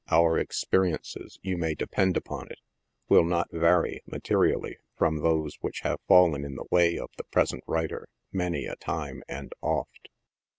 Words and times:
Our 0.09 0.39
experiences, 0.39 1.37
you 1.43 1.59
may 1.59 1.75
depend 1.75 2.17
upon 2.17 2.47
it, 2.49 2.57
will 3.07 3.23
not 3.23 3.49
vary, 3.51 4.01
materially, 4.07 4.79
from 4.97 5.17
those 5.17 5.57
which 5.61 5.81
have 5.81 5.99
fallen 6.07 6.43
in 6.43 6.55
the 6.55 6.65
way 6.71 6.97
of 6.97 7.11
the 7.17 7.23
present 7.25 7.63
writer, 7.67 8.07
many 8.31 8.65
a 8.65 8.75
time 8.77 9.21
and 9.29 9.53
oft. 9.61 10.09